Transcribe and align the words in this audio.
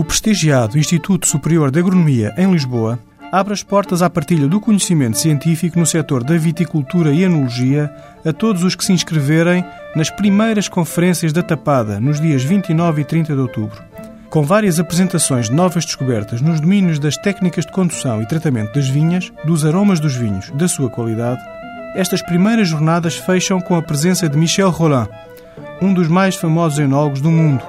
O 0.00 0.04
prestigiado 0.04 0.78
Instituto 0.78 1.28
Superior 1.28 1.70
de 1.70 1.78
Agronomia, 1.78 2.32
em 2.38 2.50
Lisboa, 2.50 2.98
abre 3.30 3.52
as 3.52 3.62
portas 3.62 4.00
à 4.00 4.08
partilha 4.08 4.48
do 4.48 4.58
conhecimento 4.58 5.18
científico 5.18 5.78
no 5.78 5.84
setor 5.84 6.24
da 6.24 6.38
viticultura 6.38 7.12
e 7.12 7.22
enologia 7.22 7.92
a 8.24 8.32
todos 8.32 8.64
os 8.64 8.74
que 8.74 8.82
se 8.82 8.94
inscreverem 8.94 9.62
nas 9.94 10.08
primeiras 10.08 10.70
conferências 10.70 11.34
da 11.34 11.42
Tapada, 11.42 12.00
nos 12.00 12.18
dias 12.18 12.42
29 12.42 13.02
e 13.02 13.04
30 13.04 13.34
de 13.34 13.40
outubro. 13.40 13.78
Com 14.30 14.42
várias 14.42 14.80
apresentações 14.80 15.50
de 15.50 15.54
novas 15.54 15.84
descobertas 15.84 16.40
nos 16.40 16.62
domínios 16.62 16.98
das 16.98 17.18
técnicas 17.18 17.66
de 17.66 17.72
condução 17.72 18.22
e 18.22 18.26
tratamento 18.26 18.72
das 18.72 18.88
vinhas, 18.88 19.30
dos 19.44 19.66
aromas 19.66 20.00
dos 20.00 20.16
vinhos, 20.16 20.50
da 20.52 20.66
sua 20.66 20.88
qualidade, 20.88 21.42
estas 21.94 22.22
primeiras 22.22 22.68
jornadas 22.68 23.16
fecham 23.16 23.60
com 23.60 23.76
a 23.76 23.82
presença 23.82 24.30
de 24.30 24.38
Michel 24.38 24.70
Roland, 24.70 25.10
um 25.82 25.92
dos 25.92 26.08
mais 26.08 26.36
famosos 26.36 26.78
enólogos 26.78 27.20
do 27.20 27.30
mundo, 27.30 27.62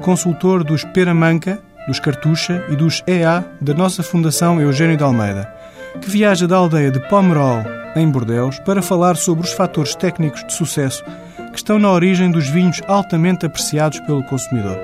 consultor 0.00 0.64
dos 0.64 0.82
Peramanca, 0.82 1.62
dos 1.86 2.00
Cartucha 2.00 2.64
e 2.68 2.76
dos 2.76 3.02
EA 3.06 3.44
da 3.60 3.74
nossa 3.74 4.02
Fundação 4.02 4.60
Eugênio 4.60 4.96
de 4.96 5.02
Almeida, 5.02 5.52
que 6.00 6.10
viaja 6.10 6.46
da 6.46 6.56
aldeia 6.56 6.90
de 6.90 7.00
Pomerol, 7.08 7.62
em 7.94 8.08
Bordeus, 8.08 8.58
para 8.60 8.82
falar 8.82 9.16
sobre 9.16 9.44
os 9.44 9.52
fatores 9.52 9.94
técnicos 9.94 10.44
de 10.44 10.52
sucesso 10.52 11.04
que 11.52 11.58
estão 11.58 11.78
na 11.78 11.90
origem 11.90 12.30
dos 12.30 12.48
vinhos 12.48 12.80
altamente 12.88 13.46
apreciados 13.46 14.00
pelo 14.00 14.24
consumidor. 14.24 14.76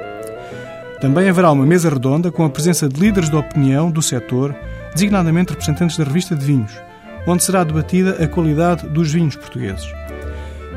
Também 1.00 1.28
haverá 1.28 1.50
uma 1.50 1.66
mesa 1.66 1.88
redonda 1.88 2.30
com 2.30 2.44
a 2.44 2.50
presença 2.50 2.88
de 2.88 3.00
líderes 3.00 3.30
de 3.30 3.36
opinião 3.36 3.90
do 3.90 4.02
setor, 4.02 4.54
designadamente 4.92 5.50
representantes 5.50 5.96
da 5.96 6.04
revista 6.04 6.36
de 6.36 6.44
vinhos, 6.44 6.72
onde 7.26 7.42
será 7.42 7.64
debatida 7.64 8.22
a 8.22 8.28
qualidade 8.28 8.86
dos 8.88 9.10
vinhos 9.10 9.34
portugueses. 9.34 9.90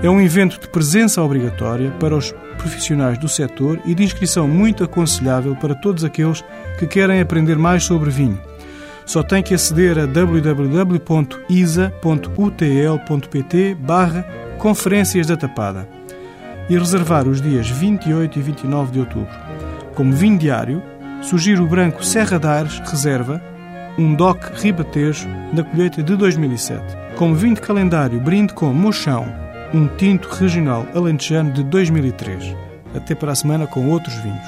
É 0.02 0.10
um 0.10 0.20
evento 0.20 0.60
de 0.60 0.68
presença 0.68 1.22
obrigatória 1.22 1.92
para 2.00 2.16
os 2.16 2.34
profissionais 2.54 3.18
do 3.18 3.28
setor 3.28 3.80
e 3.86 3.94
de 3.94 4.04
inscrição 4.04 4.48
muito 4.48 4.84
aconselhável 4.84 5.56
para 5.56 5.76
todos 5.76 6.04
aqueles 6.04 6.44
que 6.78 6.88
querem 6.88 7.20
aprender 7.20 7.58
mais 7.58 7.84
sobre 7.84 8.10
vinho. 8.10 8.40
Só 9.06 9.22
tem 9.22 9.44
que 9.44 9.54
aceder 9.54 10.00
a 10.00 10.06
www.isa.utl.pt 10.06 10.56
barra 13.76 14.26
Conferências 14.58 15.28
da 15.28 15.36
Tapada 15.36 15.88
e 16.70 16.78
reservar 16.78 17.28
os 17.28 17.42
dias 17.42 17.70
28 17.70 18.40
e 18.40 18.42
29 18.42 18.92
de 18.92 19.00
outubro. 19.00 19.34
Como 19.94 20.14
vinho 20.14 20.38
diário, 20.38 20.82
sugiro 21.22 21.64
o 21.64 21.68
branco 21.68 22.04
Serra 22.04 22.40
d'Ares 22.40 22.80
Reserva, 22.80 23.42
um 23.98 24.16
DOC 24.16 24.54
Ribatejo 24.56 25.28
da 25.52 25.64
colheita 25.64 26.02
de 26.02 26.16
2007. 26.16 26.84
Como 27.16 27.36
vinho 27.36 27.56
de 27.56 27.62
calendário, 27.62 28.20
brinde 28.20 28.54
com 28.54 28.74
Mochão, 28.74 29.43
um 29.74 29.88
tinto 29.88 30.28
regional 30.30 30.86
alentejano 30.94 31.52
de 31.52 31.64
2003. 31.64 32.56
Até 32.96 33.16
para 33.16 33.32
a 33.32 33.36
semana 33.36 33.66
com 33.66 33.90
outros 33.90 34.16
vinhos. 34.18 34.48